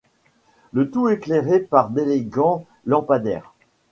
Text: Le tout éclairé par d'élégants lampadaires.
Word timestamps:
Le 0.73 0.89
tout 0.89 1.09
éclairé 1.09 1.59
par 1.59 1.91
d'élégants 1.91 2.65
lampadaires. 2.87 3.53